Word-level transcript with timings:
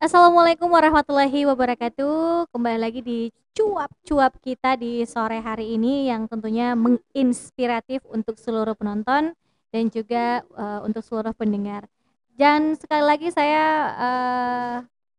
Assalamualaikum 0.00 0.72
warahmatullahi 0.72 1.44
wabarakatuh. 1.44 2.48
Kembali 2.56 2.78
lagi 2.80 3.04
di 3.04 3.28
cuap-cuap 3.52 4.32
kita 4.40 4.72
di 4.80 5.04
sore 5.04 5.44
hari 5.44 5.76
ini 5.76 6.08
yang 6.08 6.24
tentunya 6.24 6.72
menginspiratif 6.72 8.00
untuk 8.08 8.40
seluruh 8.40 8.72
penonton 8.72 9.36
dan 9.68 9.84
juga 9.92 10.40
uh, 10.56 10.80
untuk 10.88 11.04
seluruh 11.04 11.36
pendengar. 11.36 11.84
Dan 12.32 12.80
sekali 12.80 13.04
lagi 13.04 13.28
saya 13.28 13.64
uh, 13.92 14.76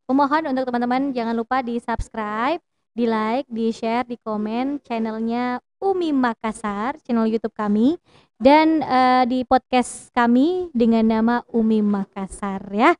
memohon 0.09 0.49
untuk 0.49 0.65
teman-teman 0.65 1.13
jangan 1.13 1.37
lupa 1.37 1.61
di 1.61 1.77
subscribe, 1.77 2.57
di 2.97 3.05
like, 3.05 3.45
di 3.53 3.69
share, 3.69 4.09
di 4.09 4.17
komen 4.17 4.81
channelnya 4.81 5.61
Umi 5.77 6.09
Makassar, 6.09 6.97
channel 7.05 7.29
YouTube 7.29 7.53
kami, 7.53 8.01
dan 8.41 8.81
uh, 8.81 9.29
di 9.29 9.45
podcast 9.45 10.09
kami 10.09 10.73
dengan 10.73 11.05
nama 11.05 11.35
Umi 11.53 11.85
Makassar 11.85 12.65
ya. 12.73 12.97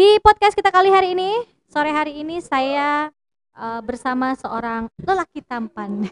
Di 0.00 0.16
podcast 0.24 0.56
kita 0.56 0.72
kali 0.72 0.88
hari 0.88 1.12
ini, 1.12 1.44
sore 1.68 1.92
hari 1.92 2.24
ini 2.24 2.40
saya 2.40 3.12
uh, 3.52 3.84
bersama 3.84 4.32
seorang 4.32 4.88
lelaki 4.96 5.44
tampan. 5.44 6.08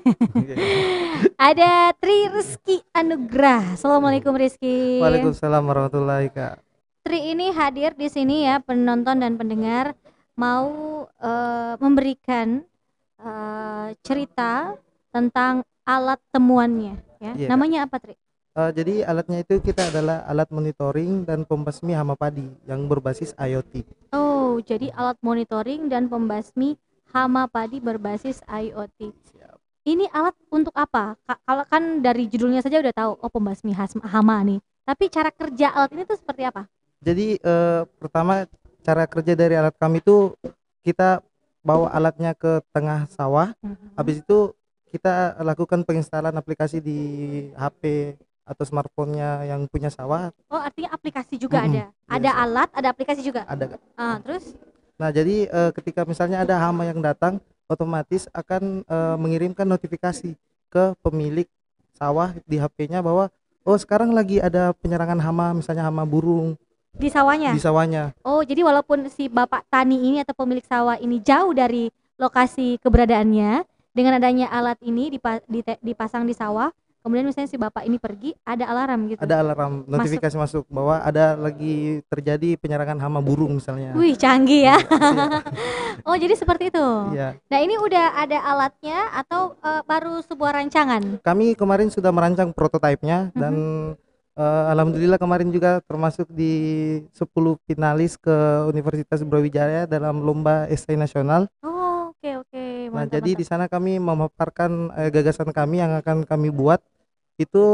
Ada 1.48 1.96
Tri 1.96 2.28
Rizky 2.28 2.84
Anugrah. 2.92 3.80
Assalamualaikum 3.80 4.36
Rizky. 4.36 5.00
Waalaikumsalam 5.00 5.64
warahmatullahi 5.64 6.28
kak. 6.28 6.60
Tri 7.00 7.32
ini 7.32 7.48
hadir 7.48 7.96
di 7.96 8.12
sini 8.12 8.44
ya 8.44 8.60
penonton 8.60 9.24
dan 9.24 9.40
pendengar 9.40 9.96
mau 10.36 10.68
uh, 11.08 11.80
memberikan 11.80 12.60
uh, 13.24 13.88
cerita 14.04 14.76
tentang 15.08 15.64
alat 15.88 16.20
temuannya 16.28 17.00
ya. 17.24 17.32
Yeah. 17.40 17.56
Namanya 17.56 17.88
apa 17.88 18.04
Tri? 18.04 18.20
Uh, 18.58 18.74
jadi 18.74 19.06
alatnya 19.06 19.46
itu 19.46 19.62
kita 19.62 19.86
adalah 19.86 20.26
alat 20.26 20.50
monitoring 20.50 21.22
dan 21.22 21.46
pembasmi 21.46 21.94
hama 21.94 22.18
padi 22.18 22.42
yang 22.66 22.90
berbasis 22.90 23.30
IoT. 23.38 23.86
Oh, 24.10 24.58
jadi 24.58 24.90
alat 24.98 25.14
monitoring 25.22 25.86
dan 25.86 26.10
pembasmi 26.10 26.74
hama 27.14 27.46
padi 27.46 27.78
berbasis 27.78 28.42
IoT. 28.50 29.14
Siap. 29.30 29.62
Ini 29.86 30.10
alat 30.10 30.34
untuk 30.50 30.74
apa? 30.74 31.14
Kalau 31.22 31.64
kan 31.70 32.02
dari 32.02 32.26
judulnya 32.26 32.58
saja 32.58 32.82
udah 32.82 32.90
tahu, 32.90 33.12
oh 33.22 33.30
pembasmi 33.30 33.78
hama 33.78 34.36
nih. 34.42 34.58
Tapi 34.82 35.06
cara 35.06 35.30
kerja 35.30 35.78
alat 35.78 35.94
ini 35.94 36.02
tuh 36.02 36.18
seperti 36.18 36.42
apa? 36.42 36.66
Jadi 36.98 37.38
uh, 37.38 37.86
pertama 38.02 38.42
cara 38.82 39.06
kerja 39.06 39.38
dari 39.38 39.54
alat 39.54 39.78
kami 39.78 40.02
itu 40.02 40.34
kita 40.82 41.22
bawa 41.62 41.94
alatnya 41.94 42.34
ke 42.34 42.58
tengah 42.74 43.06
sawah. 43.06 43.54
Mm 43.62 43.78
-hmm. 43.78 43.90
Habis 43.94 44.18
itu 44.18 44.50
kita 44.90 45.38
lakukan 45.46 45.86
penginstalan 45.86 46.34
aplikasi 46.34 46.82
di 46.82 46.98
HP 47.54 48.18
atau 48.48 48.64
smartphone-nya 48.64 49.44
yang 49.44 49.68
punya 49.68 49.92
sawah. 49.92 50.32
Oh, 50.48 50.56
artinya 50.56 50.96
aplikasi 50.96 51.36
juga 51.36 51.60
hmm, 51.60 51.68
ada. 51.68 51.82
Ada 52.08 52.30
alat, 52.40 52.68
ada 52.72 52.88
aplikasi 52.88 53.20
juga. 53.20 53.44
Ada. 53.44 53.76
Ah, 53.92 54.16
terus? 54.24 54.56
Nah, 54.96 55.12
jadi 55.12 55.46
uh, 55.52 55.70
ketika 55.76 56.08
misalnya 56.08 56.40
ada 56.42 56.56
hama 56.56 56.88
yang 56.88 57.04
datang, 57.04 57.38
otomatis 57.68 58.26
akan 58.32 58.82
uh, 58.88 59.20
mengirimkan 59.20 59.68
notifikasi 59.68 60.32
ke 60.72 60.84
pemilik 61.04 61.46
sawah 61.94 62.32
di 62.48 62.56
HP-nya 62.56 63.04
bahwa 63.04 63.28
oh 63.68 63.76
sekarang 63.76 64.16
lagi 64.16 64.40
ada 64.40 64.72
penyerangan 64.80 65.20
hama, 65.20 65.52
misalnya 65.52 65.84
hama 65.84 66.08
burung 66.08 66.56
di 66.98 67.08
sawahnya. 67.12 67.54
Di 67.54 67.62
sawahnya. 67.62 68.16
Oh, 68.26 68.42
jadi 68.42 68.66
walaupun 68.66 69.06
si 69.12 69.30
bapak 69.30 69.68
tani 69.70 70.02
ini 70.02 70.18
atau 70.24 70.34
pemilik 70.34 70.64
sawah 70.66 70.98
ini 70.98 71.22
jauh 71.22 71.54
dari 71.54 71.92
lokasi 72.18 72.82
keberadaannya, 72.82 73.62
dengan 73.94 74.18
adanya 74.18 74.50
alat 74.50 74.78
ini 74.82 75.12
dipasang 75.82 76.26
di 76.26 76.34
sawah, 76.34 76.74
kemudian 77.02 77.26
misalnya 77.26 77.48
si 77.50 77.56
bapak 77.56 77.86
ini 77.86 77.96
pergi 77.96 78.34
ada 78.42 78.68
alarm 78.68 79.12
gitu 79.12 79.20
ada 79.22 79.40
alarm 79.40 79.86
notifikasi 79.86 80.34
masuk, 80.34 80.64
masuk 80.64 80.64
bahwa 80.68 81.00
ada 81.00 81.38
lagi 81.38 82.02
terjadi 82.10 82.58
penyerangan 82.58 82.98
hama 82.98 83.20
burung 83.22 83.56
misalnya 83.56 83.94
wih 83.94 84.18
canggih 84.18 84.72
ya 84.72 84.76
iya. 84.76 84.76
oh 86.08 86.16
jadi 86.18 86.34
seperti 86.34 86.74
itu 86.74 86.88
iya. 87.14 87.38
nah 87.48 87.58
ini 87.62 87.78
udah 87.78 88.18
ada 88.18 88.38
alatnya 88.42 88.98
atau 89.14 89.54
uh, 89.62 89.82
baru 89.86 90.20
sebuah 90.26 90.58
rancangan 90.62 91.22
kami 91.22 91.54
kemarin 91.54 91.88
sudah 91.88 92.10
merancang 92.10 92.50
prototipenya 92.52 93.30
dan. 93.34 93.54
Uh, 94.38 94.70
Alhamdulillah 94.70 95.18
kemarin 95.18 95.50
juga 95.50 95.82
termasuk 95.82 96.30
di 96.30 96.54
10 97.10 97.26
finalis 97.66 98.14
ke 98.14 98.30
Universitas 98.70 99.26
Brawijaya 99.26 99.82
dalam 99.90 100.22
lomba 100.22 100.70
esai 100.70 100.94
nasional. 100.94 101.50
Oh, 101.58 101.77
Nah, 102.98 103.06
jadi 103.06 103.30
di 103.38 103.44
sana 103.46 103.70
kami 103.70 104.02
memaparkan 104.02 104.90
uh, 104.90 105.08
gagasan 105.14 105.54
kami 105.54 105.78
yang 105.78 105.94
akan 106.02 106.26
kami 106.26 106.50
buat 106.50 106.82
itu 107.38 107.64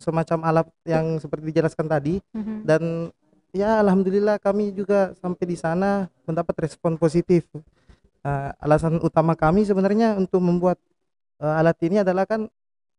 semacam 0.00 0.38
alat 0.48 0.66
yang 0.88 1.20
seperti 1.20 1.52
dijelaskan 1.52 1.86
tadi 1.86 2.18
mm-hmm. 2.32 2.58
dan 2.64 3.12
ya 3.54 3.78
alhamdulillah 3.84 4.40
kami 4.42 4.74
juga 4.74 5.12
sampai 5.20 5.44
di 5.44 5.56
sana 5.60 6.08
mendapat 6.24 6.66
respon 6.66 6.96
positif. 6.96 7.46
Uh, 8.24 8.50
alasan 8.56 8.96
utama 9.04 9.36
kami 9.36 9.68
sebenarnya 9.68 10.16
untuk 10.16 10.40
membuat 10.40 10.80
uh, 11.44 11.60
alat 11.60 11.76
ini 11.84 12.00
adalah 12.00 12.24
kan 12.24 12.48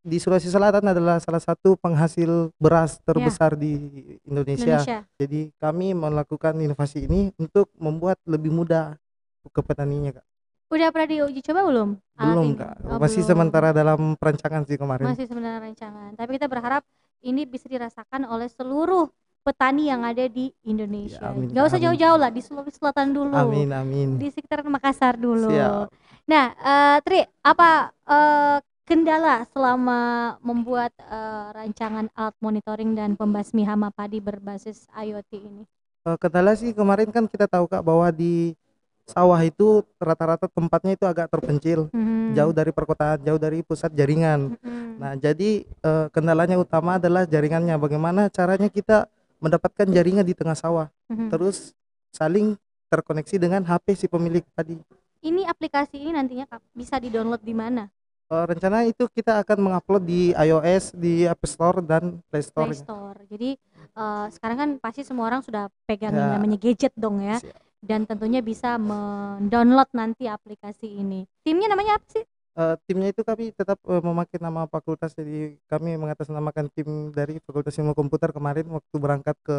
di 0.06 0.22
Sulawesi 0.22 0.53
Selatan 0.53 0.86
adalah 0.86 1.18
salah 1.18 1.42
satu 1.42 1.74
penghasil 1.82 2.53
beras 2.62 3.02
terbesar 3.02 3.58
yeah. 3.58 3.62
di 3.66 3.74
Indonesia. 4.22 4.78
Indonesia. 4.86 5.00
Jadi 5.18 5.50
kami 5.58 5.97
melakukan 5.97 6.62
inovasi 6.62 7.09
ini 7.09 7.34
untuk 7.42 7.74
membuat 7.82 8.22
lebih 8.30 8.53
mudah 8.53 9.02
ke 9.50 9.62
petaninya, 9.66 10.22
Kak. 10.22 10.26
Udah 10.66 10.90
pernah 10.90 11.08
diuji 11.08 11.40
coba 11.46 11.62
belum? 11.70 11.90
Belum 12.18 12.48
kak, 12.58 12.74
oh, 12.81 12.98
masih 12.98 13.22
belum. 13.22 13.30
sementara 13.30 13.70
dalam 13.70 14.18
perancangan 14.18 14.66
sih 14.66 14.80
kemarin. 14.81 15.06
Masih 15.06 15.30
sementara 15.30 15.62
rancangan, 15.62 16.18
tapi 16.18 16.30
kita 16.42 16.48
berharap 16.50 16.81
ini 17.22 17.46
bisa 17.46 17.70
dirasakan 17.70 18.26
oleh 18.26 18.50
seluruh 18.50 19.06
petani 19.46 19.94
yang 19.94 20.02
ada 20.02 20.26
di 20.26 20.50
Indonesia. 20.66 21.22
Ya, 21.22 21.30
amin, 21.30 21.53
Gak 21.53 21.66
usah 21.70 21.78
jauh-jauh 21.78 22.18
lah 22.18 22.34
di 22.34 22.42
Sulawesi 22.42 22.81
Selatan 22.81 23.14
dulu. 23.14 23.38
Amin 23.38 23.70
amin. 23.70 24.18
Di 24.18 24.34
sekitar 24.34 24.66
Makassar 24.66 25.22
dulu. 25.22 25.53
Siap. 25.53 25.94
Nah, 26.26 26.46
uh, 26.58 26.97
Tri, 27.06 27.22
apa 27.46 27.94
uh, 28.09 28.58
kendala 28.90 29.46
selama 29.53 30.00
membuat 30.42 30.90
uh, 31.06 31.53
rancangan 31.53 32.09
alat 32.18 32.34
monitoring 32.42 32.97
dan 32.97 33.14
pembasmi 33.14 33.62
hama 33.62 33.94
padi 33.94 34.18
berbasis 34.18 34.90
IoT 34.97 35.32
ini? 35.38 35.64
Uh, 36.09 36.18
kendala 36.18 36.58
sih 36.58 36.74
kemarin 36.74 37.14
kan 37.14 37.30
kita 37.30 37.46
tahu 37.46 37.70
kak 37.70 37.86
bahwa 37.86 38.09
di 38.09 38.58
sawah 39.06 39.38
itu 39.46 39.86
rata-rata 40.02 40.50
tempatnya 40.50 40.98
itu 40.98 41.06
agak 41.06 41.30
terpencil, 41.30 41.88
hmm. 41.94 42.34
jauh 42.34 42.54
dari 42.54 42.74
perkotaan, 42.74 43.22
jauh 43.22 43.38
dari 43.38 43.62
pusat 43.62 43.94
jaringan. 43.94 44.58
Hmm. 44.60 44.98
Nah, 44.98 45.14
jadi 45.14 45.64
uh, 45.86 46.10
kendalanya 46.10 46.58
utama 46.58 46.98
adalah 46.98 47.24
jaringannya. 47.30 47.78
Bagaimana 47.78 48.28
caranya 48.34 48.68
kita 48.68 49.06
mendapatkan 49.38 49.86
jaringan 49.86 50.26
di 50.26 50.34
tengah 50.34 50.58
sawah, 50.58 50.90
hmm. 51.06 51.30
terus 51.30 51.78
saling 52.10 52.58
terkoneksi 52.90 53.38
dengan 53.38 53.62
HP 53.62 53.94
si 53.94 54.06
pemilik 54.10 54.42
tadi. 54.58 54.82
Ini 55.26 55.46
aplikasi 55.50 56.02
ini 56.02 56.14
nantinya 56.14 56.46
bisa 56.74 56.98
di-download 56.98 57.42
di 57.42 57.54
mana? 57.54 57.90
Uh, 58.26 58.42
rencana 58.50 58.90
itu 58.90 59.06
kita 59.14 59.38
akan 59.46 59.70
mengupload 59.70 60.02
di 60.02 60.34
iOS, 60.34 60.98
di 60.98 61.30
App 61.30 61.46
Store 61.46 61.78
dan 61.86 62.26
Play 62.34 62.42
Store. 62.42 62.74
Play 62.74 62.82
Store. 62.82 63.20
Jadi 63.30 63.54
uh, 63.94 64.26
sekarang 64.34 64.58
kan 64.58 64.70
pasti 64.82 65.06
semua 65.06 65.30
orang 65.30 65.46
sudah 65.46 65.70
pegang 65.86 66.14
ya. 66.14 66.34
namanya 66.34 66.58
gadget 66.58 66.94
dong 66.98 67.22
ya. 67.22 67.38
Siap 67.38 67.65
dan 67.85 68.09
tentunya 68.09 68.41
bisa 68.41 68.81
mendownload 68.81 69.88
nanti 69.94 70.25
aplikasi 70.25 70.90
ini. 70.90 71.29
Timnya 71.46 71.69
namanya 71.69 72.01
apa 72.01 72.07
sih? 72.09 72.25
Uh, 72.56 72.79
timnya 72.88 73.12
itu 73.12 73.19
kami 73.19 73.51
tetap 73.51 73.75
uh, 73.84 74.00
memakai 74.00 74.40
nama 74.40 74.63
fakultas 74.72 75.12
jadi 75.12 75.59
kami 75.68 76.00
mengatasnamakan 76.00 76.72
tim 76.72 77.12
dari 77.12 77.35
Fakultas 77.44 77.75
Ilmu 77.75 77.91
Komputer 77.91 78.31
kemarin 78.31 78.72
waktu 78.72 78.96
berangkat 78.96 79.35
ke 79.44 79.57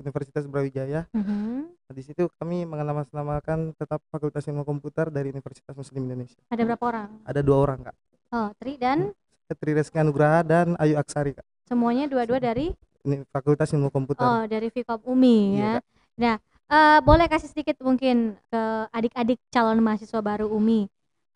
Universitas 0.00 0.48
Brawijaya. 0.48 1.04
Uh 1.12 1.20
mm-hmm. 1.20 1.36
-huh. 1.36 1.62
nah, 1.68 1.92
di 1.92 2.02
situ 2.08 2.24
kami 2.40 2.64
mengatasnamakan 2.64 3.76
tetap 3.76 4.00
Fakultas 4.08 4.48
Ilmu 4.48 4.64
Komputer 4.64 5.12
dari 5.12 5.28
Universitas 5.36 5.76
Muslim 5.76 6.08
Indonesia. 6.08 6.40
Ada 6.48 6.64
berapa 6.64 6.84
orang? 6.88 7.08
Ada 7.28 7.40
dua 7.44 7.56
orang 7.60 7.78
kak. 7.92 7.96
Oh, 8.32 8.48
Tri 8.56 8.80
dan? 8.80 9.12
Tri 9.48 9.76
Reski 9.76 10.00
Anugraha 10.00 10.40
dan 10.40 10.80
Ayu 10.80 10.96
Aksari 10.96 11.36
kak. 11.36 11.44
Semuanya 11.68 12.08
dua-dua 12.08 12.40
dari? 12.40 12.72
Ini 13.04 13.28
Fakultas 13.28 13.68
Ilmu 13.76 13.92
Komputer. 13.92 14.24
Oh, 14.24 14.48
dari 14.48 14.72
Vkom 14.72 15.04
Umi 15.04 15.60
iya, 15.60 15.60
ya. 15.60 15.72
Kak. 15.76 15.84
Nah, 16.18 16.36
uh, 16.68 16.98
boleh 17.02 17.26
kasih 17.26 17.50
sedikit 17.50 17.80
mungkin 17.80 18.36
ke 18.48 18.62
adik-adik 18.92 19.40
calon 19.52 19.80
mahasiswa 19.80 20.20
baru 20.20 20.48
UMI 20.52 20.88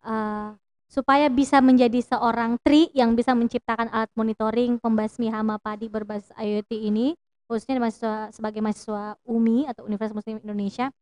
uh, 0.05 0.55
supaya 0.87 1.25
bisa 1.27 1.57
menjadi 1.57 2.05
seorang 2.05 2.61
tri 2.61 2.93
yang 2.93 3.17
bisa 3.17 3.33
menciptakan 3.33 3.89
alat 3.89 4.13
monitoring 4.13 4.77
pembasmi 4.77 5.33
hama 5.33 5.57
padi 5.57 5.89
berbasis 5.89 6.29
IoT 6.37 6.71
ini 6.77 7.17
khususnya 7.49 7.81
mahasiswa 7.81 8.29
sebagai 8.29 8.61
mahasiswa 8.61 9.17
UMI 9.25 9.69
atau 9.73 9.89
Universitas 9.89 10.17
Muslim 10.21 10.37
Indonesia 10.41 10.93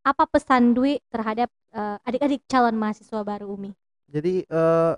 apa 0.00 0.24
pesan 0.24 0.72
Dwi 0.72 1.00
terhadap 1.12 1.52
uh, 1.76 2.00
adik-adik 2.04 2.44
calon 2.48 2.76
mahasiswa 2.76 3.20
baru 3.20 3.52
UMI? 3.52 3.72
Jadi 4.08 4.44
uh, 4.48 4.96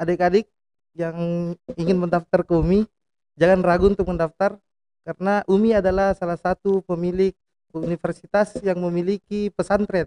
adik-adik 0.00 0.48
yang 0.94 1.16
ingin 1.76 1.96
mendaftar 1.96 2.44
ke 2.44 2.52
UMI 2.52 2.84
jangan 3.36 3.60
ragu 3.64 3.88
untuk 3.92 4.08
mendaftar 4.08 4.56
karena 5.04 5.44
UMI 5.44 5.80
adalah 5.84 6.16
salah 6.16 6.40
satu 6.40 6.80
pemilik 6.84 7.36
universitas 7.74 8.54
yang 8.62 8.78
memiliki 8.78 9.50
pesantren 9.50 10.06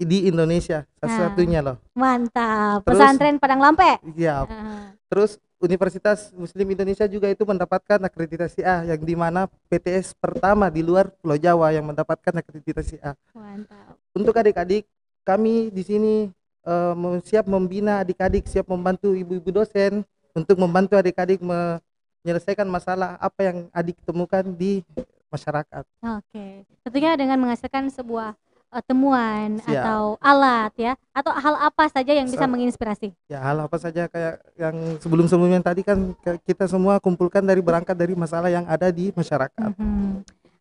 di 0.00 0.28
Indonesia 0.32 0.88
salah 0.96 1.08
nah, 1.08 1.18
satunya 1.28 1.60
loh 1.60 1.76
mantap 1.92 2.84
Terus, 2.84 2.96
pesantren 2.96 3.36
Padang 3.36 3.60
Lampe 3.60 4.00
iya 4.16 4.44
uh. 4.44 4.92
Terus 5.10 5.42
Universitas 5.60 6.32
Muslim 6.32 6.72
Indonesia 6.72 7.04
juga 7.04 7.28
itu 7.28 7.44
mendapatkan 7.44 8.00
akreditasi 8.00 8.64
A 8.64 8.86
yang 8.88 9.02
di 9.04 9.12
mana 9.12 9.44
PTS 9.68 10.16
pertama 10.16 10.72
di 10.72 10.80
luar 10.80 11.12
Pulau 11.20 11.36
Jawa 11.36 11.68
yang 11.68 11.84
mendapatkan 11.84 12.32
akreditasi 12.32 12.96
A. 13.04 13.12
Mantap. 13.36 14.00
Untuk 14.16 14.32
adik-adik 14.32 14.88
kami 15.20 15.68
di 15.68 15.84
sini 15.84 16.14
uh, 16.64 16.96
siap 17.20 17.44
membina 17.44 18.00
adik-adik, 18.00 18.48
siap 18.48 18.72
membantu 18.72 19.12
ibu-ibu 19.12 19.52
dosen 19.52 20.00
untuk 20.32 20.56
membantu 20.56 20.96
adik-adik 20.96 21.44
menyelesaikan 21.44 22.64
masalah 22.64 23.20
apa 23.20 23.40
yang 23.44 23.58
adik 23.76 24.00
temukan 24.08 24.40
di 24.56 24.80
masyarakat. 25.30 25.84
Oke, 26.20 26.66
tentunya 26.82 27.14
dengan 27.14 27.38
menghasilkan 27.40 27.88
sebuah 27.88 28.34
uh, 28.70 28.82
temuan 28.86 29.58
Siap. 29.60 29.82
atau 29.82 30.02
alat 30.22 30.72
ya 30.78 30.92
atau 31.10 31.32
hal 31.34 31.54
apa 31.58 31.84
saja 31.90 32.12
yang 32.14 32.26
bisa 32.30 32.46
menginspirasi 32.46 33.12
ya 33.26 33.42
hal 33.42 33.66
apa 33.66 33.76
saja 33.76 34.06
kayak 34.06 34.40
yang 34.56 34.76
sebelum-sebelumnya 35.02 35.60
tadi 35.60 35.82
kan 35.82 36.14
kita 36.46 36.70
semua 36.70 37.02
kumpulkan 37.02 37.42
dari 37.42 37.60
berangkat 37.60 37.94
dari 37.98 38.14
masalah 38.14 38.48
yang 38.48 38.64
ada 38.66 38.88
di 38.94 39.10
masyarakat 39.12 39.70
mm-hmm. 39.74 40.10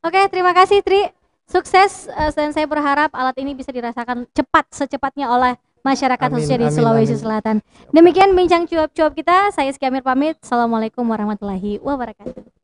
oke 0.03 0.21
terima 0.33 0.51
kasih 0.57 0.81
Tri 0.81 1.09
sukses 1.49 2.09
uh, 2.11 2.33
dan 2.33 2.51
saya 2.53 2.65
berharap 2.65 3.13
alat 3.13 3.37
ini 3.41 3.53
bisa 3.53 3.69
dirasakan 3.69 4.25
cepat 4.33 4.69
secepatnya 4.73 5.29
oleh 5.29 5.53
masyarakat 5.79 6.27
amin, 6.27 6.35
khususnya 6.35 6.59
di 6.59 6.67
amin, 6.67 6.75
Sulawesi 6.75 7.15
amin. 7.15 7.23
Selatan 7.23 7.55
demikian 7.95 8.35
bincang 8.35 8.67
cuap-cuap 8.67 9.15
kita 9.15 9.53
saya 9.55 9.71
Skiamir 9.71 10.03
pamit 10.03 10.35
assalamualaikum 10.43 11.05
warahmatullahi 11.07 11.79
wabarakatuh 11.79 12.58